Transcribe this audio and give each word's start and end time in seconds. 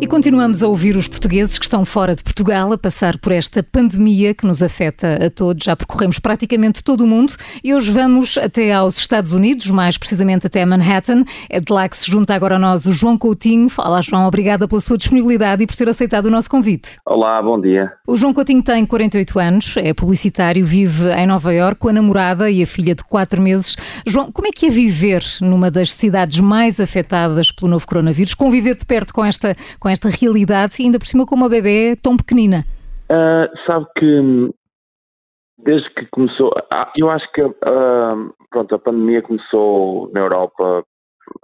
E 0.00 0.06
continuamos 0.06 0.62
a 0.62 0.68
ouvir 0.68 0.96
os 0.96 1.08
portugueses 1.08 1.56
que 1.56 1.64
estão 1.64 1.82
fora 1.84 2.14
de 2.14 2.22
Portugal 2.22 2.72
a 2.72 2.76
passar 2.76 3.16
por 3.16 3.32
esta 3.32 3.62
pandemia 3.62 4.34
que 4.34 4.44
nos 4.44 4.62
afeta 4.62 5.24
a 5.24 5.30
todos. 5.30 5.64
Já 5.64 5.74
percorremos 5.74 6.18
praticamente 6.18 6.84
todo 6.84 7.04
o 7.04 7.06
mundo 7.06 7.32
e 7.62 7.72
hoje 7.72 7.90
vamos 7.90 8.36
até 8.36 8.72
aos 8.72 8.98
Estados 8.98 9.32
Unidos, 9.32 9.70
mais 9.70 9.96
precisamente 9.96 10.46
até 10.46 10.66
Manhattan. 10.66 11.24
É 11.48 11.58
de 11.58 11.72
lá 11.72 11.88
que 11.88 11.96
se 11.96 12.10
junta 12.10 12.34
agora 12.34 12.56
a 12.56 12.58
nós 12.58 12.84
o 12.84 12.92
João 12.92 13.16
Coutinho. 13.16 13.70
Fala, 13.70 14.02
João, 14.02 14.26
obrigada 14.26 14.68
pela 14.68 14.80
sua 14.80 14.98
disponibilidade 14.98 15.62
e 15.62 15.66
por 15.66 15.74
ter 15.74 15.88
aceitado 15.88 16.26
o 16.26 16.30
nosso 16.30 16.50
convite. 16.50 16.98
Olá, 17.06 17.40
bom 17.40 17.58
dia. 17.58 17.92
O 18.06 18.16
João 18.16 18.34
Coutinho 18.34 18.62
tem 18.62 18.84
48 18.84 19.38
anos, 19.38 19.74
é 19.78 19.94
publicitário, 19.94 20.66
vive 20.66 21.10
em 21.12 21.26
Nova 21.26 21.54
Iorque 21.54 21.80
com 21.80 21.88
a 21.88 21.92
namorada 21.92 22.50
e 22.50 22.62
a 22.62 22.66
filha 22.66 22.94
de 22.94 23.04
4 23.04 23.40
meses. 23.40 23.76
João, 24.06 24.30
como 24.30 24.48
é 24.48 24.50
que 24.50 24.66
é 24.66 24.70
viver 24.70 25.24
numa 25.40 25.70
das 25.70 25.92
cidades 25.94 26.40
mais 26.40 26.78
afetadas 26.78 27.50
pelo 27.50 27.70
novo 27.70 27.86
coronavírus? 27.86 28.34
Conviver 28.34 28.76
de 28.76 28.84
perto 28.84 29.14
com 29.14 29.24
esta, 29.24 29.56
com 29.84 29.90
esta 29.90 30.08
realidade 30.08 30.76
ainda 30.80 30.98
por 30.98 31.06
cima 31.06 31.26
com 31.26 31.34
uma 31.34 31.48
bebê 31.50 31.94
tão 32.02 32.16
pequenina? 32.16 32.64
Uh, 33.04 33.44
sabe 33.66 33.84
que 33.98 34.06
hum, 34.06 34.50
desde 35.58 35.90
que 35.90 36.06
começou, 36.06 36.50
ah, 36.72 36.90
eu 36.96 37.10
acho 37.10 37.30
que 37.32 37.42
uh, 37.42 38.34
pronto, 38.50 38.74
a 38.74 38.78
pandemia 38.78 39.20
começou 39.20 40.10
na 40.14 40.20
Europa, 40.20 40.82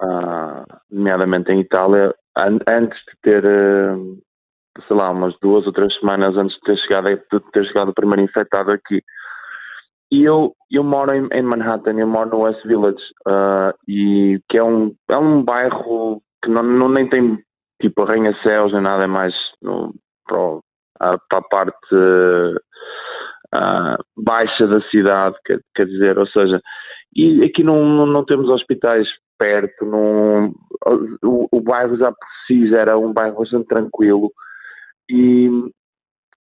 uh, 0.03 0.65
nomeadamente 0.91 1.53
em 1.53 1.61
Itália, 1.61 2.15
an 2.39 2.59
antes 2.66 2.99
de 3.01 3.13
ter, 3.23 3.43
sei 4.88 4.97
lá, 4.97 5.11
umas 5.11 5.35
duas 5.43 5.66
ou 5.66 5.73
três 5.73 5.95
semanas 5.99 6.35
antes 6.35 6.55
de 6.55 6.61
ter 6.63 6.79
chegado, 6.79 7.09
de 7.09 7.41
ter 7.52 7.66
chegado 7.66 7.91
o 7.91 7.95
primeiro 7.95 8.23
infectado 8.23 8.71
aqui. 8.71 9.02
E 10.11 10.25
eu, 10.25 10.55
eu 10.71 10.83
moro 10.83 11.13
em, 11.13 11.29
em 11.30 11.43
Manhattan, 11.43 11.99
eu 11.99 12.07
moro 12.07 12.30
no 12.30 12.41
West 12.41 12.66
Village, 12.66 13.02
e 13.87 14.41
que 14.49 14.57
é 14.57 14.65
um, 14.65 14.95
é 15.11 15.18
um 15.18 15.43
bairro 15.45 16.23
que 16.43 16.51
não, 16.51 16.63
não 16.63 16.88
nem 16.88 17.09
tem 17.09 17.38
tipo 17.81 18.03
arranha-céus 18.03 18.73
nem 18.73 18.83
nada, 18.83 19.05
é 19.05 19.07
mais 19.07 19.35
no, 19.63 19.95
para, 20.27 20.59
a, 21.01 21.19
para 21.19 21.39
a 21.39 21.43
parte 21.43 21.95
uh, 23.55 24.05
baixa 24.17 24.67
da 24.67 24.81
cidade, 24.91 25.37
quer, 25.45 25.61
quer 25.75 25.87
dizer, 25.87 26.19
ou 26.19 26.27
seja, 26.27 26.61
e 27.15 27.43
aqui 27.45 27.63
não, 27.65 27.85
não, 27.85 28.07
não 28.07 28.25
temos 28.25 28.49
hospitais 28.49 29.09
perto, 29.39 29.85
não, 29.87 30.53
o, 31.25 31.49
o 31.51 31.61
bairro 31.61 31.97
já 31.97 32.13
por 32.13 32.29
si 32.47 32.75
era 32.75 32.99
um 32.99 33.13
bairro 33.13 33.39
bastante 33.39 33.67
tranquilo 33.67 34.31
e 35.11 35.49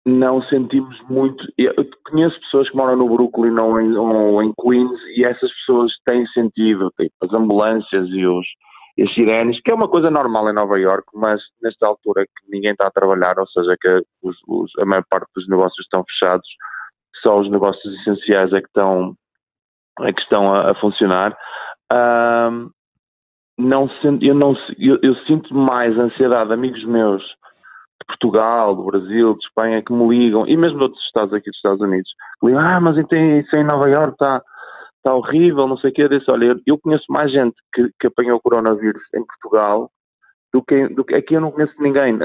não 0.06 0.42
sentimos 0.42 0.96
muito. 1.08 1.44
Eu 1.58 1.74
conheço 2.08 2.38
pessoas 2.40 2.70
que 2.70 2.76
moram 2.76 2.96
no 2.96 3.08
Brooklyn 3.08 3.58
ou 3.58 3.80
em, 3.80 3.96
ou 3.96 4.42
em 4.42 4.52
Queens 4.60 5.00
e 5.16 5.24
essas 5.24 5.52
pessoas 5.54 5.92
têm 6.04 6.26
sentido, 6.28 6.92
tipo, 6.98 7.14
as 7.22 7.32
ambulâncias 7.32 8.08
e 8.10 8.26
os, 8.26 8.46
as 9.02 9.12
sirenes, 9.12 9.60
que 9.60 9.70
é 9.70 9.74
uma 9.74 9.88
coisa 9.88 10.10
normal 10.10 10.48
em 10.48 10.54
Nova 10.54 10.78
York, 10.78 11.06
mas 11.14 11.40
nesta 11.60 11.86
altura 11.86 12.24
que 12.24 12.50
ninguém 12.50 12.72
está 12.72 12.86
a 12.86 12.92
trabalhar, 12.92 13.38
ou 13.38 13.46
seja, 13.48 13.76
que 13.80 14.02
os, 14.22 14.36
os, 14.46 14.70
a 14.78 14.84
maior 14.84 15.04
parte 15.10 15.28
dos 15.34 15.48
negócios 15.48 15.84
estão 15.84 16.04
fechados, 16.04 16.46
só 17.20 17.40
os 17.40 17.50
negócios 17.50 17.92
essenciais 18.00 18.52
é 18.52 18.60
que 18.60 18.68
estão, 18.68 19.16
é 20.00 20.12
que 20.12 20.20
estão 20.20 20.54
a, 20.54 20.70
a 20.70 20.74
funcionar. 20.76 21.36
Um, 21.92 22.70
não 23.58 23.88
eu, 24.20 24.34
não, 24.34 24.56
eu, 24.78 24.98
eu 25.02 25.14
sinto 25.26 25.54
mais 25.54 25.96
ansiedade 25.98 26.48
de 26.48 26.54
amigos 26.54 26.84
meus 26.84 27.22
de 27.22 28.06
Portugal, 28.06 28.74
do 28.74 28.84
Brasil, 28.84 29.34
de 29.34 29.44
Espanha, 29.44 29.82
que 29.82 29.92
me 29.92 30.08
ligam, 30.08 30.46
e 30.46 30.56
mesmo 30.56 30.78
de 30.78 30.84
outros 30.84 31.04
estados 31.04 31.32
aqui 31.32 31.50
dos 31.50 31.56
Estados 31.56 31.80
Unidos, 31.80 32.10
ligam, 32.42 32.60
ah, 32.60 32.80
mas 32.80 32.96
então 32.98 33.18
isso 33.38 33.56
em 33.56 33.64
Nova 33.64 33.88
York 33.88 34.12
está 34.12 34.42
está 35.04 35.14
horrível, 35.14 35.68
não 35.68 35.76
sei 35.76 35.90
o 35.90 35.92
quê. 35.92 36.02
Eu 36.02 36.08
disse, 36.08 36.30
olha, 36.30 36.56
eu 36.66 36.78
conheço 36.78 37.04
mais 37.10 37.30
gente 37.30 37.54
que, 37.74 37.90
que 38.00 38.06
apanhou 38.06 38.38
o 38.38 38.40
coronavírus 38.40 39.02
em 39.14 39.24
Portugal 39.24 39.90
do 40.52 40.62
que, 40.62 40.88
do 40.88 41.04
que 41.04 41.14
aqui 41.14 41.34
eu 41.34 41.40
não 41.40 41.50
conheço 41.50 41.74
ninguém, 41.78 42.16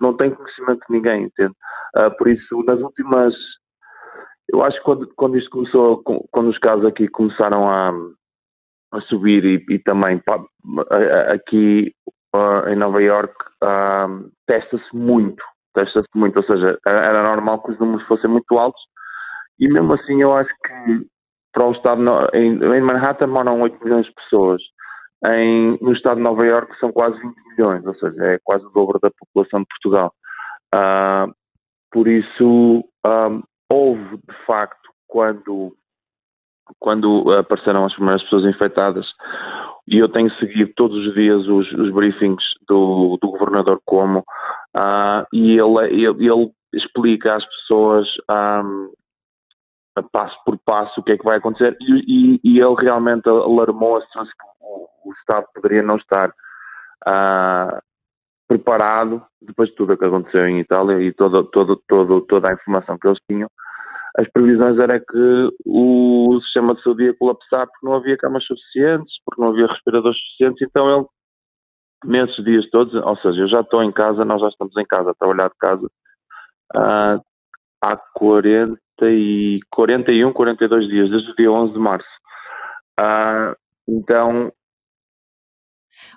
não 0.00 0.16
tenho 0.16 0.34
conhecimento 0.34 0.80
de 0.88 0.94
ninguém, 0.94 1.24
entende? 1.24 1.54
Uh, 1.96 2.16
por 2.16 2.26
isso, 2.26 2.62
nas 2.64 2.80
últimas, 2.80 3.34
eu 4.48 4.62
acho 4.62 4.78
que 4.78 4.84
quando, 4.84 5.12
quando 5.14 5.38
isto 5.38 5.50
começou, 5.50 6.02
quando 6.30 6.48
os 6.48 6.58
casos 6.58 6.86
aqui 6.86 7.06
começaram 7.06 7.68
a, 7.68 7.92
a 8.92 9.00
subir 9.02 9.44
e, 9.44 9.74
e 9.74 9.78
também 9.80 10.22
aqui 11.28 11.92
uh, 12.34 12.68
em 12.68 12.76
Nova 12.76 13.02
York 13.02 13.34
uh, 13.62 14.30
testa-se 14.46 14.96
muito, 14.96 15.42
testa-se 15.74 16.08
muito, 16.14 16.38
ou 16.38 16.44
seja, 16.44 16.78
era 16.86 17.22
normal 17.22 17.62
que 17.62 17.72
os 17.72 17.78
números 17.78 18.06
fossem 18.06 18.30
muito 18.30 18.58
altos 18.58 18.80
e 19.60 19.68
mesmo 19.68 19.92
assim 19.92 20.22
eu 20.22 20.32
acho 20.32 20.50
que 20.64 21.06
para 21.58 21.66
o 21.66 21.72
estado 21.72 22.00
em, 22.34 22.62
em 22.62 22.80
Manhattan 22.80 23.26
moram 23.26 23.60
8 23.60 23.82
milhões 23.82 24.06
de 24.06 24.12
pessoas. 24.12 24.62
Em, 25.26 25.76
no 25.82 25.92
estado 25.92 26.18
de 26.18 26.22
Nova 26.22 26.46
Iorque 26.46 26.78
são 26.78 26.92
quase 26.92 27.18
20 27.18 27.34
milhões, 27.50 27.84
ou 27.84 27.94
seja, 27.96 28.24
é 28.24 28.38
quase 28.44 28.64
o 28.64 28.70
dobro 28.70 29.00
da 29.00 29.10
população 29.10 29.60
de 29.62 29.66
Portugal. 29.66 30.14
Uh, 30.72 31.34
por 31.90 32.06
isso, 32.06 32.44
um, 32.44 32.82
ah, 33.04 33.40
houve 33.68 34.18
de 34.18 34.46
facto, 34.46 34.88
quando, 35.08 35.74
quando 36.78 37.32
apareceram 37.32 37.84
as 37.84 37.94
primeiras 37.94 38.22
pessoas 38.22 38.44
infectadas, 38.44 39.06
e 39.88 39.98
eu 39.98 40.08
tenho 40.08 40.30
seguido 40.34 40.70
todos 40.76 41.08
os 41.08 41.14
dias 41.14 41.48
os, 41.48 41.72
os 41.72 41.90
briefings 41.92 42.44
do, 42.68 43.18
do 43.20 43.30
governador 43.30 43.80
Como, 43.84 44.20
uh, 44.20 45.26
e 45.32 45.58
ele, 45.58 46.04
ele, 46.06 46.30
ele, 46.30 46.52
explica 46.72 47.34
às 47.34 47.44
pessoas 47.46 48.06
um, 48.30 48.92
passo 50.02 50.36
por 50.44 50.58
passo 50.58 51.00
o 51.00 51.02
que 51.02 51.12
é 51.12 51.18
que 51.18 51.24
vai 51.24 51.38
acontecer 51.38 51.76
e, 51.80 52.36
e, 52.36 52.40
e 52.44 52.60
ele 52.60 52.74
realmente 52.78 53.28
alarmou 53.28 53.96
as 53.96 54.04
pessoas 54.06 54.28
que 54.28 54.46
o, 54.60 54.88
o 55.04 55.12
Estado 55.12 55.46
poderia 55.54 55.82
não 55.82 55.96
estar 55.96 56.30
uh, 57.06 57.78
preparado 58.46 59.22
depois 59.40 59.68
de 59.68 59.76
tudo 59.76 59.92
o 59.92 59.98
que 59.98 60.04
aconteceu 60.04 60.46
em 60.46 60.60
Itália 60.60 61.00
e 61.00 61.12
todo, 61.12 61.44
todo, 61.44 61.80
todo, 61.88 62.20
toda 62.22 62.48
a 62.48 62.54
informação 62.54 62.98
que 62.98 63.06
eles 63.06 63.20
tinham. 63.28 63.48
As 64.16 64.28
previsões 64.32 64.78
era 64.78 64.98
que 64.98 65.48
o 65.64 66.40
sistema 66.42 66.74
de 66.74 66.82
saúde 66.82 67.04
ia 67.04 67.14
colapsar 67.14 67.66
porque 67.66 67.86
não 67.86 67.94
havia 67.94 68.16
camas 68.16 68.44
suficientes, 68.44 69.12
porque 69.24 69.40
não 69.40 69.50
havia 69.50 69.66
respiradores 69.66 70.18
suficientes, 70.18 70.66
então 70.66 70.90
ele 70.90 71.06
nesses 72.04 72.44
dias 72.44 72.68
todos, 72.70 72.94
ou 72.94 73.16
seja, 73.18 73.40
eu 73.40 73.48
já 73.48 73.60
estou 73.60 73.82
em 73.82 73.92
casa, 73.92 74.24
nós 74.24 74.40
já 74.40 74.48
estamos 74.48 74.76
em 74.76 74.86
casa, 74.86 75.10
a 75.10 75.14
trabalhar 75.14 75.48
de 75.48 75.58
casa 75.58 75.86
uh, 76.76 77.20
há 77.82 77.96
40 78.14 78.78
e 79.06 79.60
41, 79.70 80.32
42 80.32 80.88
dias, 80.88 81.10
desde 81.10 81.30
o 81.30 81.36
dia 81.36 81.50
11 81.50 81.72
de 81.72 81.78
março. 81.78 82.08
Uh, 83.00 83.54
então, 83.88 84.52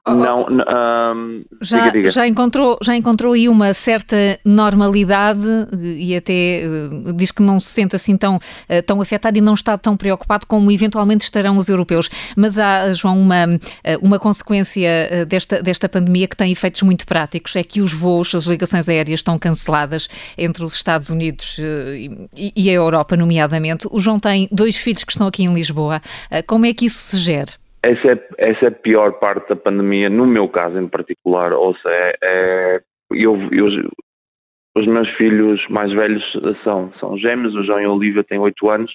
Oh, 0.03 0.15
não, 0.15 0.47
um, 0.47 1.45
já, 1.61 1.77
diga, 1.77 1.91
diga. 1.91 2.11
já 2.11 2.27
encontrou 2.27 2.79
já 2.81 2.95
encontrou 2.95 3.33
aí 3.33 3.47
uma 3.47 3.71
certa 3.71 4.39
normalidade 4.43 5.47
e 5.79 6.15
até 6.15 6.63
uh, 6.65 7.13
diz 7.13 7.29
que 7.29 7.43
não 7.43 7.59
se 7.59 7.67
sente 7.67 7.95
assim 7.95 8.17
tão 8.17 8.37
uh, 8.37 8.83
tão 8.83 8.99
afetado 8.99 9.37
e 9.37 9.41
não 9.41 9.53
está 9.53 9.77
tão 9.77 9.95
preocupado 9.95 10.47
como 10.47 10.71
eventualmente 10.71 11.23
estarão 11.23 11.55
os 11.55 11.69
europeus. 11.69 12.09
Mas 12.35 12.57
há 12.57 12.91
João 12.93 13.19
uma 13.19 13.45
uh, 13.45 13.59
uma 14.01 14.17
consequência 14.17 15.25
desta 15.27 15.61
desta 15.61 15.88
pandemia 15.88 16.27
que 16.27 16.35
tem 16.35 16.51
efeitos 16.51 16.81
muito 16.81 17.05
práticos 17.05 17.55
é 17.55 17.61
que 17.63 17.79
os 17.79 17.93
voos, 17.93 18.33
as 18.33 18.45
ligações 18.45 18.89
aéreas 18.89 19.19
estão 19.19 19.38
canceladas 19.38 20.09
entre 20.35 20.63
os 20.63 20.73
Estados 20.73 21.11
Unidos 21.11 21.59
e, 21.59 22.51
e 22.55 22.69
a 22.69 22.73
Europa, 22.73 23.15
nomeadamente. 23.15 23.88
O 23.91 23.99
João 23.99 24.19
tem 24.19 24.47
dois 24.51 24.77
filhos 24.77 25.03
que 25.03 25.11
estão 25.11 25.27
aqui 25.27 25.43
em 25.43 25.53
Lisboa. 25.53 26.01
como 26.47 26.65
é 26.65 26.73
que 26.73 26.85
isso 26.85 26.97
se 26.97 27.17
gera? 27.17 27.60
Essa 27.84 28.12
é, 28.12 28.28
essa 28.38 28.66
é 28.66 28.68
a 28.68 28.72
pior 28.72 29.14
parte 29.14 29.50
da 29.50 29.56
pandemia, 29.56 30.09
no 30.09 30.28
meu 30.28 30.47
caso 30.47 30.78
em 30.78 30.88
particular. 30.88 31.52
Ou 31.53 31.75
seja, 31.75 31.90
é, 31.96 32.18
é 32.22 32.81
eu, 33.12 33.38
eu, 33.52 33.68
os 34.75 34.88
meus 34.88 35.09
filhos 35.18 35.66
mais 35.69 35.92
velhos 35.92 36.24
são, 36.64 36.94
são 37.00 37.18
gêmeos, 37.18 37.56
o 37.56 37.64
João 37.64 37.81
e 37.81 37.86
a 37.86 37.92
Olivia 37.92 38.24
têm 38.24 38.40
8 38.40 38.69
anos, 38.69 38.94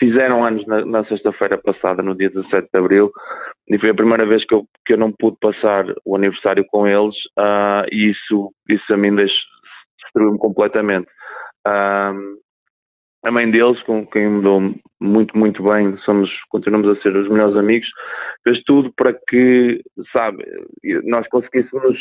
fizeram 0.00 0.44
anos 0.44 0.66
na, 0.66 0.84
na 0.84 1.04
sexta-feira 1.04 1.58
passada, 1.58 2.02
no 2.02 2.14
dia 2.14 2.30
17 2.30 2.68
de 2.72 2.78
abril, 2.78 3.12
e 3.68 3.78
foi 3.78 3.90
a 3.90 3.94
primeira 3.94 4.26
vez 4.26 4.44
que 4.44 4.54
eu, 4.54 4.64
que 4.84 4.94
eu 4.94 4.98
não 4.98 5.12
pude 5.12 5.36
passar 5.40 5.84
o 6.04 6.16
aniversário 6.16 6.64
com 6.68 6.86
eles, 6.86 7.14
uh, 7.38 7.86
e 7.92 8.10
isso, 8.10 8.52
isso 8.68 8.92
a 8.92 8.96
mim 8.96 9.14
destruiu-me 9.14 10.38
completamente. 10.38 11.06
Uh, 11.66 12.40
a 13.24 13.30
mãe 13.30 13.50
deles, 13.50 13.80
com 13.84 14.06
quem 14.06 14.28
me 14.28 14.42
dou 14.42 14.74
muito, 15.00 15.36
muito 15.36 15.62
bem, 15.62 15.96
somos, 15.98 16.30
continuamos 16.48 16.88
a 16.88 17.00
ser 17.02 17.16
os 17.16 17.28
melhores 17.28 17.56
amigos, 17.56 17.88
fez 18.42 18.62
tudo 18.64 18.92
para 18.96 19.12
que, 19.28 19.80
sabe, 20.12 20.44
nós 21.04 21.26
conseguíssemos, 21.28 21.98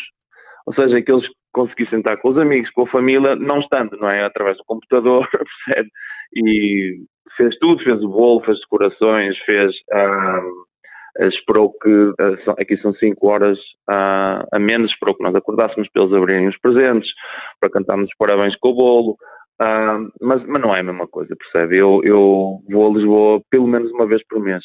ou 0.65 0.73
seja, 0.73 1.01
que 1.01 1.11
eles 1.11 1.27
conseguissem 1.53 1.99
estar 1.99 2.17
com 2.17 2.29
os 2.29 2.37
amigos, 2.37 2.69
com 2.71 2.83
a 2.83 2.87
família, 2.87 3.35
não 3.35 3.59
estando, 3.59 3.97
não 3.97 4.09
é? 4.09 4.23
Através 4.23 4.57
do 4.57 4.63
computador, 4.65 5.27
percebe? 5.67 5.89
E 6.35 7.03
fez 7.37 7.57
tudo, 7.59 7.83
fez 7.83 8.01
o 8.01 8.09
bolo, 8.09 8.43
fez 8.43 8.59
decorações, 8.59 9.37
fez. 9.39 9.75
Ah, 9.91 10.41
esperou 11.19 11.73
que, 11.73 12.13
ah, 12.19 12.55
aqui 12.57 12.77
são 12.77 12.93
5 12.93 13.27
horas 13.27 13.57
uh, 13.89 14.47
a 14.51 14.59
menos, 14.59 14.91
esperou 14.91 15.15
que 15.15 15.23
nós 15.23 15.35
acordássemos 15.35 15.89
para 15.91 16.03
eles 16.03 16.15
abrirem 16.15 16.47
os 16.47 16.57
presentes, 16.59 17.09
para 17.59 17.69
cantarmos 17.69 18.09
parabéns 18.17 18.55
com 18.55 18.69
o 18.69 18.75
bolo, 18.75 19.17
Uh, 19.61 20.09
mas, 20.21 20.43
mas 20.47 20.61
não 20.61 20.75
é 20.75 20.79
a 20.79 20.83
mesma 20.83 21.07
coisa, 21.07 21.35
percebe? 21.35 21.77
Eu, 21.77 22.01
eu 22.03 22.59
vou 22.69 22.87
a 22.87 22.93
Lisboa 22.97 23.41
pelo 23.51 23.67
menos 23.67 23.91
uma 23.91 24.07
vez 24.07 24.21
por 24.27 24.39
mês. 24.41 24.63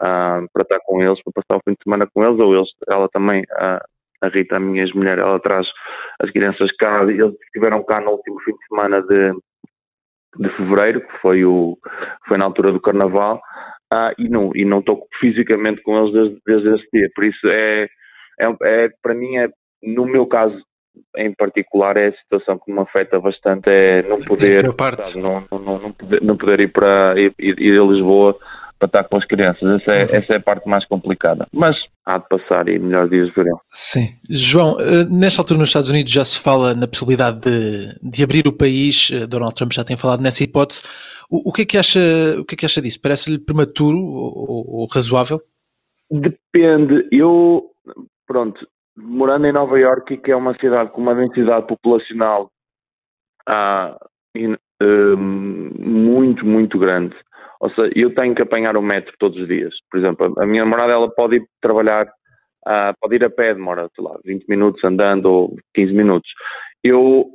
uh, 0.00 0.46
para 0.52 0.62
estar 0.62 0.80
com 0.86 1.02
eles, 1.02 1.22
para 1.22 1.32
passar 1.34 1.58
o 1.58 1.62
fim 1.64 1.72
de 1.72 1.82
semana 1.84 2.06
com 2.12 2.24
eles, 2.24 2.38
ou 2.40 2.54
eles, 2.54 2.68
ela 2.88 3.08
também, 3.10 3.42
uh, 3.42 3.80
a 4.22 4.28
Rita, 4.28 4.56
a 4.56 4.60
minha 4.60 4.82
ex-mulher, 4.82 5.18
ela 5.18 5.40
traz 5.40 5.66
as 6.20 6.30
crianças 6.30 6.70
cá, 6.78 7.02
eles 7.02 7.34
estiveram 7.46 7.84
cá 7.84 8.00
no 8.00 8.12
último 8.12 8.40
fim 8.40 8.52
de 8.52 8.66
semana 8.68 9.02
de, 9.02 9.32
de 10.38 10.56
fevereiro, 10.56 11.00
que 11.00 11.18
foi, 11.18 11.44
o, 11.44 11.76
foi 12.26 12.38
na 12.38 12.44
altura 12.44 12.72
do 12.72 12.80
Carnaval, 12.80 13.40
uh, 13.92 14.12
e 14.18 14.28
não 14.28 14.52
e 14.54 14.64
não 14.64 14.80
estou 14.80 15.06
fisicamente 15.20 15.82
com 15.82 15.98
eles 15.98 16.12
desde, 16.12 16.40
desde 16.46 16.74
esse 16.74 16.88
dia, 16.92 17.08
por 17.14 17.24
isso 17.24 17.48
é, 17.48 17.88
é, 18.40 18.56
é 18.62 18.88
para 19.02 19.14
mim 19.14 19.36
é 19.36 19.48
no 19.82 20.06
meu 20.06 20.26
caso 20.26 20.56
em 21.16 21.32
particular 21.34 21.96
é 21.96 22.08
a 22.08 22.12
situação 22.12 22.58
que 22.58 22.72
me 22.72 22.80
afeta 22.80 23.20
bastante 23.20 23.70
é 23.70 24.02
não 24.02 24.18
poder, 24.18 24.62
não, 25.16 25.44
não, 25.50 25.78
não, 25.78 25.92
poder 25.92 26.22
não 26.22 26.36
poder 26.36 26.60
ir 26.60 26.72
para 26.72 27.14
ir, 27.18 27.34
ir 27.38 27.80
a 27.80 27.84
Lisboa 27.84 28.38
para 28.78 28.86
estar 28.86 29.04
com 29.04 29.16
as 29.16 29.26
crianças. 29.26 29.82
Essa 29.82 29.92
é, 29.92 29.98
uhum. 30.04 30.22
essa 30.22 30.32
é 30.34 30.36
a 30.36 30.40
parte 30.40 30.68
mais 30.68 30.86
complicada. 30.86 31.46
Mas 31.52 31.76
há 32.06 32.18
de 32.18 32.28
passar 32.28 32.68
e 32.68 32.78
melhores 32.78 33.10
dias 33.10 33.34
virão. 33.34 33.58
Sim. 33.68 34.08
João, 34.30 34.76
eh, 34.80 35.04
nesta 35.10 35.42
altura 35.42 35.58
nos 35.58 35.68
Estados 35.68 35.90
Unidos 35.90 36.12
já 36.12 36.24
se 36.24 36.38
fala 36.38 36.74
na 36.74 36.86
possibilidade 36.86 37.40
de, 37.40 37.98
de 38.02 38.22
abrir 38.22 38.46
o 38.46 38.56
país. 38.56 39.10
Eh, 39.12 39.26
Donald 39.26 39.54
Trump 39.54 39.72
já 39.72 39.84
tem 39.84 39.96
falado 39.96 40.22
nessa 40.22 40.44
hipótese. 40.44 40.82
O, 41.30 41.50
o 41.50 41.52
que 41.52 41.62
é 41.62 41.66
que 41.66 41.76
acha, 41.76 42.00
o 42.38 42.44
que 42.44 42.54
é 42.54 42.58
que 42.58 42.66
acha 42.66 42.80
disso? 42.80 43.00
Parece-lhe 43.02 43.38
prematuro 43.38 43.98
ou, 43.98 44.80
ou 44.80 44.88
razoável? 44.92 45.40
Depende. 46.10 47.06
Eu, 47.12 47.64
pronto, 48.26 48.66
morando 49.00 49.46
em 49.46 49.52
Nova 49.52 49.78
York, 49.78 50.16
que 50.18 50.30
é 50.30 50.36
uma 50.36 50.54
cidade 50.58 50.90
com 50.90 51.00
uma 51.00 51.14
densidade 51.14 51.66
populacional 51.66 52.50
ah, 53.46 53.96
in, 54.34 54.56
um, 54.82 55.70
muito, 55.78 56.44
muito 56.46 56.78
grande. 56.78 57.16
Ou 57.60 57.70
seja, 57.70 57.90
eu 57.94 58.14
tenho 58.14 58.34
que 58.34 58.42
apanhar 58.42 58.76
o 58.76 58.82
metro 58.82 59.12
todos 59.18 59.38
os 59.38 59.48
dias. 59.48 59.74
Por 59.90 59.98
exemplo, 59.98 60.34
a 60.38 60.46
minha 60.46 60.64
namorada 60.64 60.92
ela 60.92 61.10
pode 61.10 61.36
ir 61.36 61.48
trabalhar, 61.60 62.06
uh, 62.06 62.94
pode 63.00 63.16
ir 63.16 63.24
a 63.24 63.30
pé, 63.30 63.54
demora, 63.54 63.88
sei 63.94 64.04
lá, 64.04 64.16
20 64.24 64.46
minutos 64.48 64.84
andando 64.84 65.26
ou 65.26 65.56
15 65.74 65.92
minutos. 65.92 66.30
Eu 66.84 67.26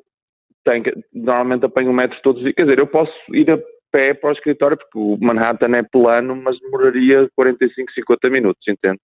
tenho 0.63 0.83
que, 0.83 0.93
normalmente 1.13 1.65
apanho 1.65 1.89
o 1.89 1.93
metro 1.93 2.17
todos 2.23 2.39
os 2.39 2.43
dias. 2.43 2.55
Quer 2.55 2.63
dizer, 2.63 2.79
eu 2.79 2.87
posso 2.87 3.13
ir 3.33 3.51
a 3.51 3.59
pé 3.93 4.15
para 4.15 4.31
o 4.31 4.33
escritório, 4.33 4.75
porque 4.75 4.97
o 4.97 5.17
Manhattan 5.21 5.77
é 5.77 5.83
plano, 5.83 6.35
mas 6.35 6.59
demoraria 6.59 7.29
45, 7.35 7.91
50 7.93 8.29
minutos, 8.31 8.61
entende? 8.67 8.99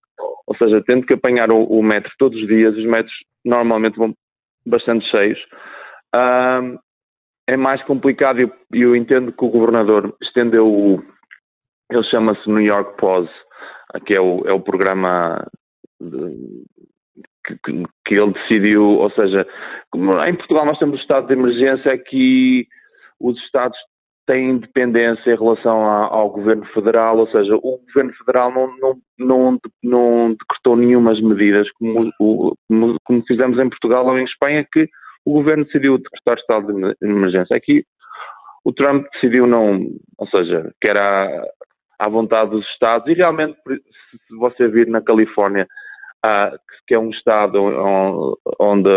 Ou 0.46 0.56
seja, 0.56 0.82
tendo 0.84 1.06
que 1.06 1.14
apanhar 1.14 1.50
o, 1.52 1.62
o 1.62 1.80
metro 1.82 2.10
todos 2.18 2.38
os 2.38 2.48
dias, 2.48 2.76
os 2.76 2.84
metros 2.84 3.14
normalmente 3.44 3.96
vão 3.96 4.12
bastante 4.66 5.08
cheios. 5.08 5.38
É 7.48 7.56
mais 7.56 7.82
complicado 7.84 8.40
e 8.40 8.42
eu, 8.42 8.52
eu, 8.72 8.96
entendo 8.96 9.32
que 9.32 9.44
o 9.44 9.48
governador 9.48 10.14
estendeu 10.20 10.66
o. 10.66 11.02
Ele 11.90 12.04
chama-se 12.04 12.48
New 12.48 12.60
York 12.60 12.96
Pause, 13.00 13.30
que 14.06 14.14
é 14.14 14.20
o, 14.20 14.42
é 14.46 14.52
o 14.52 14.60
programa 14.60 15.44
de, 16.00 16.64
que, 17.44 17.84
que, 18.06 18.14
ele 18.14 18.32
decidiu, 18.32 18.84
ou 18.84 19.10
seja, 19.10 19.46
em 20.28 20.36
Portugal 20.36 20.66
nós 20.66 20.78
temos 20.78 20.98
o 20.98 21.02
estado 21.02 21.26
de 21.26 21.32
emergência, 21.32 21.92
aqui 21.92 22.68
os 23.20 23.36
estados 23.44 23.76
têm 24.30 24.50
independência 24.50 25.32
em 25.32 25.36
relação 25.36 25.84
a, 25.84 26.06
ao 26.06 26.30
governo 26.30 26.64
federal, 26.66 27.18
ou 27.18 27.26
seja, 27.30 27.56
o 27.56 27.80
governo 27.88 28.12
federal 28.14 28.52
não, 28.52 28.76
não, 28.78 29.02
não, 29.18 29.58
não 29.82 30.36
decretou 30.38 30.76
nenhumas 30.76 31.20
medidas 31.20 31.68
como, 31.72 32.12
como, 32.16 32.96
como 33.04 33.24
fizemos 33.26 33.58
em 33.58 33.68
Portugal 33.68 34.06
ou 34.06 34.16
em 34.16 34.24
Espanha, 34.24 34.64
que 34.72 34.88
o 35.24 35.32
governo 35.32 35.64
decidiu 35.64 35.98
decretar 35.98 36.38
estado 36.38 36.72
de 36.72 36.96
emergência. 37.02 37.56
Aqui 37.56 37.84
o 38.64 38.72
Trump 38.72 39.04
decidiu 39.14 39.48
não, 39.48 39.84
ou 40.16 40.28
seja, 40.28 40.70
que 40.80 40.86
era 40.86 41.44
à 41.98 42.08
vontade 42.08 42.52
dos 42.52 42.64
Estados, 42.68 43.08
e 43.08 43.14
realmente, 43.14 43.58
se 43.66 44.36
você 44.38 44.68
vir 44.68 44.86
na 44.86 45.00
Califórnia, 45.00 45.66
uh, 46.24 46.56
que 46.86 46.94
é 46.94 46.98
um 46.98 47.10
Estado 47.10 47.58
onde 48.60 48.90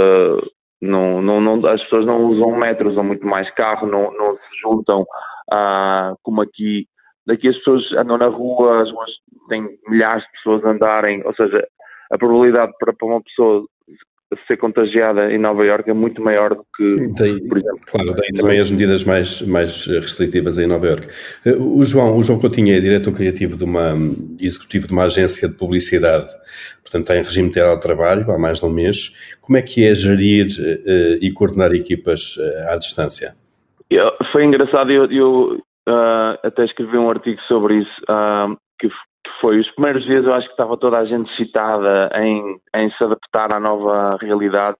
não, 0.83 1.21
não, 1.21 1.39
não, 1.39 1.65
as 1.67 1.81
pessoas 1.83 2.05
não 2.05 2.25
usam 2.25 2.57
metro, 2.57 2.89
usam 2.89 3.03
muito 3.03 3.25
mais 3.25 3.49
carro, 3.51 3.87
não, 3.87 4.11
não 4.13 4.35
se 4.35 4.61
juntam 4.61 5.01
uh, 5.01 6.17
como 6.21 6.41
aqui. 6.41 6.87
Daqui 7.25 7.47
as 7.47 7.57
pessoas 7.57 7.89
andam 7.93 8.17
na 8.17 8.27
rua, 8.27 8.81
as 8.81 8.91
ruas 8.91 9.09
têm 9.47 9.67
milhares 9.87 10.23
de 10.25 10.31
pessoas 10.31 10.65
a 10.65 10.71
andarem, 10.71 11.25
ou 11.25 11.33
seja, 11.35 11.65
a 12.11 12.17
probabilidade 12.17 12.73
para, 12.77 12.93
para 12.93 13.07
uma 13.07 13.21
pessoa 13.23 13.65
ser 14.47 14.57
contagiada 14.57 15.31
em 15.31 15.37
Nova 15.37 15.65
Iorque 15.65 15.89
é 15.89 15.93
muito 15.93 16.21
maior 16.21 16.55
do 16.55 16.65
que, 16.75 17.13
tem, 17.15 17.47
por 17.47 17.57
exemplo. 17.57 17.79
Claro, 17.85 18.15
tem 18.15 18.33
também 18.33 18.59
as 18.59 18.71
medidas 18.71 19.03
mais, 19.03 19.41
mais 19.41 19.85
restritivas 19.87 20.57
em 20.57 20.67
Nova 20.67 20.87
Iorque. 20.87 21.07
Eh, 21.45 21.55
o 21.57 21.83
João, 21.83 22.17
o 22.17 22.23
João 22.23 22.39
Coutinho 22.39 22.75
é 22.75 22.79
diretor 22.79 23.13
criativo 23.13 23.57
de 23.57 23.63
uma, 23.63 23.93
executivo 24.39 24.87
de 24.87 24.93
uma 24.93 25.03
agência 25.03 25.47
de 25.47 25.55
publicidade, 25.55 26.27
portanto 26.81 27.03
está 27.03 27.15
em 27.15 27.23
regime 27.23 27.49
de 27.49 27.79
trabalho 27.79 28.29
há 28.31 28.37
mais 28.37 28.59
de 28.59 28.65
um 28.65 28.69
mês. 28.69 29.11
Como 29.41 29.57
é 29.57 29.61
que 29.61 29.85
é 29.85 29.93
gerir 29.93 30.47
uh, 30.47 31.17
e 31.21 31.31
coordenar 31.31 31.73
equipas 31.73 32.37
uh, 32.37 32.71
à 32.71 32.77
distância? 32.77 33.33
Eu, 33.89 34.11
foi 34.31 34.43
engraçado, 34.45 34.91
eu, 34.91 35.11
eu 35.11 35.57
uh, 35.87 36.37
até 36.43 36.65
escrevi 36.65 36.97
um 36.97 37.09
artigo 37.09 37.39
sobre 37.47 37.79
isso, 37.79 38.01
que 38.79 38.87
foi 39.43 39.59
os 39.59 39.69
primeiros 39.71 40.05
dias 40.05 40.23
eu 40.23 40.33
acho 40.33 40.47
que 40.47 40.53
estava 40.53 40.77
toda 40.77 40.97
a 40.97 41.05
gente 41.05 41.29
excitada 41.33 42.09
em, 42.15 42.57
em 42.77 42.89
se 42.91 43.03
adaptar 43.03 43.51
à 43.51 43.59
nova 43.59 44.15
realidade. 44.21 44.77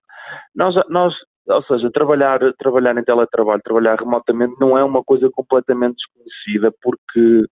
Nós, 0.56 0.74
nós, 0.88 1.13
ou 1.50 1.62
seja, 1.63 1.92
trabalhar, 1.92 2.39
trabalhar 2.57 2.98
em 2.98 3.04
teletrabalho, 3.04 3.62
trabalhar 3.62 4.00
remotamente 4.00 4.56
não 4.62 4.77
é 4.77 4.83
uma 4.83 5.04
coisa 5.04 5.30
completamente 5.30 5.98
desconhecida 5.98 6.74
porque 6.81 7.44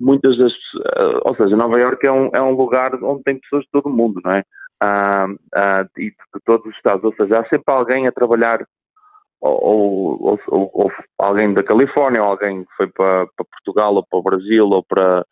muitas 0.00 0.38
das 0.38 0.52
ou 1.26 1.36
seja, 1.36 1.54
Nova 1.54 1.78
Iorque 1.78 2.06
é 2.06 2.12
um, 2.12 2.30
é 2.32 2.40
um 2.40 2.52
lugar 2.52 2.94
onde 3.02 3.22
tem 3.24 3.38
pessoas 3.38 3.64
de 3.64 3.70
todo 3.70 3.86
o 3.86 3.92
mundo, 3.92 4.22
não 4.24 4.32
é? 4.32 4.42
Ah, 4.80 5.26
ah, 5.54 5.86
e 5.98 6.10
de, 6.10 6.16
de 6.34 6.40
todos 6.46 6.66
os 6.66 6.74
estados, 6.76 7.04
ou 7.04 7.14
seja, 7.14 7.40
há 7.40 7.44
sempre 7.44 7.74
alguém 7.74 8.06
a 8.06 8.12
trabalhar 8.12 8.64
ou, 9.38 9.62
ou, 9.62 10.40
ou, 10.48 10.70
ou, 10.72 10.92
alguém 11.18 11.52
da 11.52 11.62
Califórnia, 11.62 12.22
ou 12.22 12.30
alguém 12.30 12.64
que 12.64 12.74
foi 12.74 12.86
para, 12.86 13.26
para 13.36 13.44
Portugal, 13.44 13.94
ou 13.94 14.02
para 14.02 14.18
o 14.18 14.22
Brasil, 14.22 14.66
ou 14.66 14.82
para, 14.82 15.24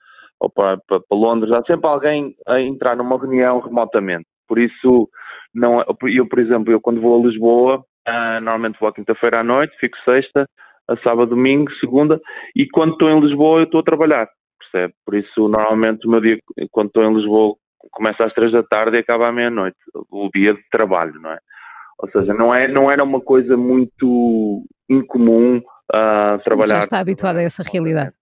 ou 0.42 0.50
para, 0.50 0.76
para, 0.88 1.00
para, 1.00 1.18
Londres, 1.18 1.52
há 1.52 1.62
sempre 1.62 1.88
alguém 1.88 2.34
a 2.48 2.60
entrar 2.60 2.96
numa 2.96 3.16
reunião 3.16 3.60
remotamente. 3.60 4.26
Por 4.48 4.58
isso, 4.58 5.08
não, 5.54 5.80
é, 5.80 5.84
eu, 6.08 6.28
por 6.28 6.40
exemplo, 6.40 6.72
eu 6.72 6.80
quando 6.80 7.00
vou 7.00 7.16
a 7.16 7.26
Lisboa, 7.26 7.78
uh, 7.78 8.40
normalmente 8.40 8.78
vou 8.80 8.88
à 8.88 8.92
quinta-feira 8.92 9.40
à 9.40 9.44
noite, 9.44 9.76
fico 9.78 9.96
sexta, 10.04 10.44
a 10.88 10.96
sábado, 10.96 11.30
domingo, 11.30 11.70
segunda, 11.74 12.20
e 12.56 12.66
quando 12.68 12.94
estou 12.94 13.08
em 13.08 13.20
Lisboa 13.20 13.60
eu 13.60 13.64
estou 13.64 13.80
a 13.80 13.84
trabalhar, 13.84 14.28
percebe? 14.58 14.92
Por 15.06 15.14
isso, 15.14 15.48
normalmente 15.48 16.08
o 16.08 16.10
meu 16.10 16.20
dia, 16.20 16.38
quando 16.72 16.88
estou 16.88 17.04
em 17.04 17.14
Lisboa, 17.14 17.54
começa 17.92 18.24
às 18.24 18.34
três 18.34 18.50
da 18.50 18.64
tarde 18.64 18.96
e 18.96 19.00
acaba 19.00 19.28
à 19.28 19.32
meia-noite, 19.32 19.78
o 20.10 20.28
dia 20.34 20.54
de 20.54 20.62
trabalho, 20.72 21.14
não 21.20 21.30
é? 21.30 21.38
Ou 22.00 22.10
seja, 22.10 22.34
não, 22.34 22.52
é, 22.52 22.66
não 22.66 22.90
era 22.90 23.04
uma 23.04 23.20
coisa 23.20 23.56
muito 23.56 24.64
incomum 24.90 25.58
uh, 25.58 26.42
trabalhar. 26.42 26.66
Já 26.66 26.78
está 26.80 26.98
habituado 26.98 27.36
a 27.36 27.42
essa 27.42 27.62
realidade. 27.62 28.12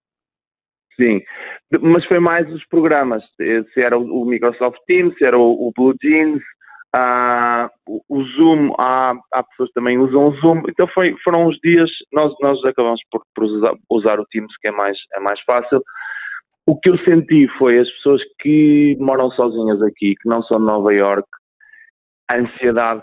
Sim, 0.96 1.20
mas 1.80 2.04
foi 2.06 2.18
mais 2.18 2.50
os 2.52 2.66
programas, 2.66 3.22
se 3.36 3.80
era 3.80 3.98
o 3.98 4.24
Microsoft 4.24 4.78
Teams, 4.86 5.16
se 5.16 5.24
era 5.24 5.38
o, 5.38 5.72
Blue 5.74 5.94
Jeans, 6.02 6.42
uh, 6.94 7.70
o 8.08 8.22
Zoom, 8.24 8.74
há, 8.78 9.14
há 9.32 9.42
pessoas 9.44 9.68
que 9.68 9.74
também 9.74 9.98
usam 9.98 10.28
o 10.28 10.32
Zoom, 10.40 10.62
então 10.68 10.86
foi, 10.88 11.16
foram 11.22 11.46
uns 11.46 11.56
dias, 11.62 11.90
nós, 12.12 12.34
nós 12.40 12.62
acabamos 12.64 13.00
por, 13.10 13.22
por 13.34 13.44
usar, 13.44 13.72
usar, 13.88 14.20
o 14.20 14.26
Teams 14.26 14.54
que 14.60 14.68
é 14.68 14.72
mais, 14.72 14.98
é 15.14 15.20
mais 15.20 15.40
fácil. 15.42 15.82
O 16.66 16.78
que 16.78 16.90
eu 16.90 16.98
senti 16.98 17.48
foi 17.58 17.78
as 17.78 17.90
pessoas 17.92 18.22
que 18.40 18.96
moram 19.00 19.30
sozinhas 19.30 19.82
aqui, 19.82 20.14
que 20.20 20.28
não 20.28 20.42
são 20.42 20.58
de 20.58 20.66
Nova 20.66 20.92
York, 20.92 21.26
a 22.30 22.36
ansiedade, 22.36 23.02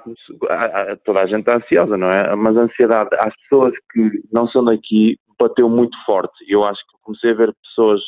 toda 1.04 1.22
a 1.22 1.26
gente 1.26 1.40
está 1.40 1.58
ansiosa, 1.58 1.98
não 1.98 2.10
é? 2.10 2.34
Mas 2.36 2.56
a 2.56 2.62
ansiedade 2.62 3.10
às 3.20 3.36
pessoas 3.42 3.74
que 3.92 4.22
não 4.32 4.48
são 4.48 4.64
daqui 4.64 5.18
bateu 5.38 5.70
muito 5.70 5.98
forte. 6.06 6.46
Eu 6.48 6.64
acho 6.64 6.80
que 6.80 6.97
comecei 7.08 7.32
a 7.32 7.36
ver 7.36 7.54
pessoas 7.64 8.02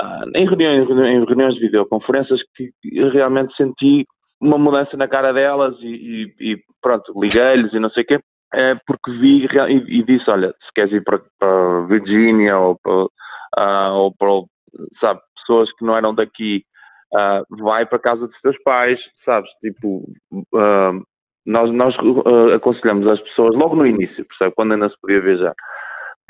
uh, 0.00 0.30
em, 0.34 0.46
reuniões, 0.46 0.88
em 0.88 1.24
reuniões 1.24 1.54
de 1.54 1.60
videoconferências 1.60 2.40
que 2.54 2.72
realmente 3.12 3.54
senti 3.56 4.06
uma 4.40 4.56
mudança 4.56 4.96
na 4.96 5.08
cara 5.08 5.32
delas 5.32 5.76
e, 5.80 6.32
e, 6.38 6.52
e 6.52 6.58
pronto, 6.80 7.12
liguei-lhes 7.20 7.72
e 7.74 7.78
não 7.78 7.90
sei 7.90 8.04
o 8.04 8.06
quê, 8.06 8.20
é 8.54 8.74
porque 8.86 9.10
vi 9.18 9.46
e, 9.46 9.98
e, 9.98 10.02
disse, 10.04 10.30
olha, 10.30 10.48
se 10.48 10.72
queres 10.74 10.92
ir 10.92 11.04
para, 11.04 11.20
para 11.38 11.86
Virgínia 11.86 12.58
ou 12.58 12.78
para, 12.82 13.04
uh, 13.58 13.94
ou 13.94 14.14
para, 14.16 14.28
sabe, 15.00 15.20
pessoas 15.36 15.70
que 15.72 15.84
não 15.84 15.96
eram 15.96 16.14
daqui, 16.14 16.64
uh, 17.12 17.62
vai 17.62 17.84
para 17.84 17.96
a 17.96 18.02
casa 18.02 18.26
dos 18.26 18.40
teus 18.40 18.56
pais, 18.62 18.98
sabes, 19.24 19.50
tipo, 19.60 20.04
nós, 21.46 21.70
nós 21.72 21.94
aconselhamos 22.54 23.06
as 23.06 23.20
pessoas 23.20 23.54
logo 23.56 23.76
no 23.76 23.86
início, 23.86 24.24
percebe, 24.24 24.54
quando 24.54 24.72
ainda 24.72 24.88
se 24.88 24.96
podia 25.00 25.20
viajar, 25.20 25.54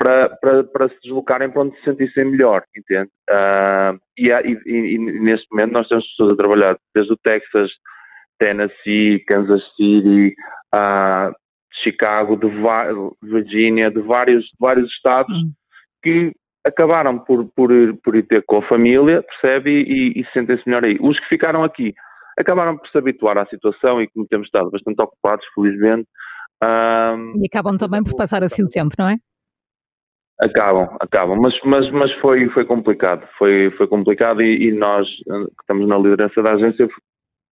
para, 0.01 0.29
para, 0.37 0.63
para 0.63 0.89
se 0.89 0.95
deslocarem 1.03 1.51
para 1.51 1.61
onde 1.61 1.77
se 1.77 1.83
sentissem 1.83 2.25
melhor, 2.25 2.63
entende? 2.75 3.09
Uh, 3.29 3.99
e, 4.17 4.29
e, 4.29 4.95
e, 4.95 4.97
neste 4.97 5.45
momento 5.51 5.73
nós 5.73 5.87
temos 5.87 6.07
pessoas 6.07 6.33
a 6.33 6.37
trabalhar 6.37 6.77
desde 6.95 7.13
o 7.13 7.17
Texas, 7.17 7.69
Tennessee, 8.39 9.23
Kansas 9.27 9.63
City, 9.75 10.33
uh, 10.73 11.31
Chicago, 11.83 12.35
de 12.35 12.47
Virgínia, 13.21 13.91
de 13.91 14.01
vários, 14.01 14.43
de 14.45 14.57
vários 14.59 14.91
estados 14.91 15.37
hum. 15.37 15.51
que 16.01 16.31
acabaram 16.65 17.19
por, 17.19 17.47
por, 17.55 17.71
ir, 17.71 17.95
por 18.03 18.15
ir 18.15 18.23
ter 18.23 18.43
com 18.47 18.57
a 18.57 18.67
família, 18.67 19.23
percebe, 19.23 19.69
e, 19.69 20.19
e 20.19 20.25
sentem-se 20.33 20.63
melhor 20.65 20.83
aí. 20.83 20.97
Os 20.99 21.19
que 21.19 21.27
ficaram 21.27 21.63
aqui 21.63 21.93
acabaram 22.39 22.75
por 22.75 22.87
se 22.87 22.97
habituar 22.97 23.37
à 23.37 23.45
situação 23.45 24.01
e 24.01 24.07
como 24.09 24.27
temos 24.27 24.47
estado 24.47 24.71
bastante 24.71 24.99
ocupados, 24.99 25.45
felizmente. 25.53 26.07
Um, 26.63 27.33
e 27.41 27.47
acabam 27.47 27.77
também 27.77 28.03
por 28.03 28.15
passar 28.15 28.43
assim 28.43 28.63
o 28.63 28.69
tempo, 28.69 28.93
não 28.97 29.09
é? 29.09 29.17
Acabam, 30.41 30.87
acabam, 30.99 31.39
mas, 31.39 31.53
mas, 31.63 31.91
mas 31.91 32.11
foi, 32.13 32.49
foi 32.49 32.65
complicado, 32.65 33.27
foi, 33.37 33.69
foi 33.77 33.87
complicado 33.87 34.41
e, 34.41 34.69
e 34.69 34.71
nós 34.71 35.07
que 35.07 35.61
estamos 35.61 35.87
na 35.87 35.97
liderança 35.97 36.41
da 36.41 36.53
agência, 36.53 36.89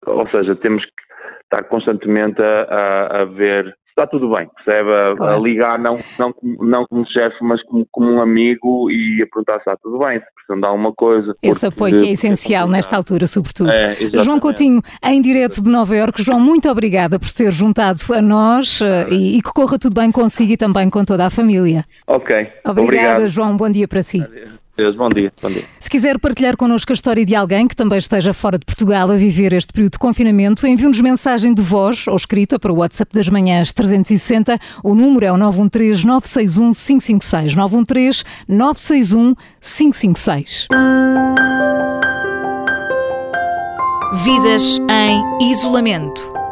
ou 0.05 0.29
seja, 0.29 0.55
temos 0.55 0.85
que 0.85 0.91
estar 1.43 1.63
constantemente 1.63 2.39
a, 2.43 2.61
a, 2.63 3.21
a 3.21 3.25
ver 3.25 3.75
está 3.95 4.05
tudo 4.05 4.29
bem, 4.29 4.47
percebe? 4.55 4.89
A, 4.91 5.13
claro. 5.15 5.35
a 5.35 5.39
ligar 5.39 5.79
não, 5.79 5.97
não, 6.19 6.33
não 6.59 6.85
como 6.85 7.05
chefe, 7.07 7.37
mas 7.41 7.63
como, 7.63 7.87
como 7.89 8.11
um 8.11 8.21
amigo 8.21 8.91
e 8.91 9.21
a 9.23 9.27
perguntar 9.27 9.53
se 9.53 9.59
está 9.59 9.77
tudo 9.77 9.97
bem, 9.99 10.19
se 10.19 10.25
precisam 10.35 10.59
de 10.59 10.65
alguma 10.65 10.93
coisa. 10.93 11.35
Esse 11.41 11.65
apoio 11.65 11.99
que 11.99 12.09
é 12.09 12.11
essencial 12.11 12.67
nesta 12.67 12.95
altura, 12.95 13.25
sobretudo. 13.25 13.71
É, 13.71 13.95
João 14.21 14.39
Coutinho, 14.39 14.81
em 15.03 15.21
direto 15.21 15.63
de 15.63 15.69
Nova 15.69 15.95
Iorque. 15.95 16.21
João, 16.21 16.39
muito 16.39 16.69
obrigada 16.69 17.17
por 17.17 17.31
ter 17.31 17.51
juntado 17.51 17.99
a 18.13 18.21
nós 18.21 18.81
uh, 18.81 19.07
e, 19.09 19.37
e, 19.37 19.41
que 19.41 19.51
corra 19.53 19.79
tudo 19.79 19.95
bem 19.95 20.11
consigo 20.11 20.51
e 20.51 20.57
também 20.57 20.89
com 20.89 21.05
toda 21.05 21.25
a 21.25 21.29
família. 21.29 21.83
Ok. 22.05 22.35
Obrigada, 22.65 22.81
Obrigado. 22.81 23.29
João. 23.29 23.55
Bom 23.55 23.69
dia 23.69 23.87
para 23.87 24.03
si. 24.03 24.21
Adeus. 24.21 24.64
Deus, 24.77 24.96
bom 24.96 25.08
dia, 25.08 25.32
bom 25.41 25.50
dia. 25.50 25.63
Se 25.79 25.89
quiser 25.89 26.20
partilhar 26.20 26.58
connosco 26.58 26.91
a 26.91 26.96
história 26.96 27.25
de 27.25 27.34
alguém 27.34 27.67
que 27.67 27.75
também 27.75 27.98
esteja 27.98 28.34
fora 28.34 28.60
de 28.60 28.65
Portugal 28.65 29.10
a 29.10 29.15
viver 29.15 29.53
este 29.53 29.72
período 29.72 29.94
de 29.94 30.00
confinamento, 30.00 30.67
envie-nos 30.67 31.00
mensagem 31.00 31.53
de 31.53 31.62
voz 31.62 32.08
ou 32.08 32.15
escrita 32.15 32.60
para 32.60 32.74
o 32.74 32.77
WhatsApp 32.77 33.13
das 33.13 33.29
manhãs 33.29 33.72
360. 33.72 34.60
O 34.84 34.94
número 34.94 35.25
é 35.25 35.32
o 35.32 35.38
913 35.38 36.05
961 36.05 36.72
556. 36.72 37.55
913 37.55 38.24
961 38.50 39.36
556. 39.62 40.67
Vidas 44.24 44.79
em 44.89 45.51
isolamento. 45.51 46.44